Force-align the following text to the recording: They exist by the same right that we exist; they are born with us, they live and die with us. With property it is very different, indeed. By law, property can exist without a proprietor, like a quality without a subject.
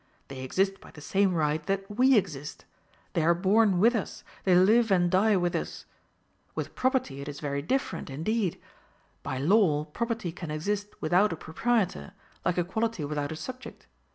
They 0.29 0.39
exist 0.39 0.81
by 0.81 0.89
the 0.89 0.99
same 0.99 1.35
right 1.35 1.63
that 1.67 1.85
we 1.87 2.17
exist; 2.17 2.65
they 3.13 3.21
are 3.23 3.35
born 3.35 3.79
with 3.79 3.93
us, 3.95 4.23
they 4.45 4.55
live 4.55 4.89
and 4.89 5.11
die 5.11 5.35
with 5.37 5.55
us. 5.55 5.85
With 6.55 6.73
property 6.73 7.21
it 7.21 7.29
is 7.29 7.39
very 7.39 7.61
different, 7.61 8.09
indeed. 8.09 8.59
By 9.21 9.37
law, 9.37 9.85
property 9.85 10.31
can 10.31 10.49
exist 10.49 10.87
without 11.01 11.31
a 11.31 11.35
proprietor, 11.37 12.13
like 12.43 12.57
a 12.57 12.63
quality 12.63 13.05
without 13.05 13.31
a 13.31 13.35
subject. 13.35 13.85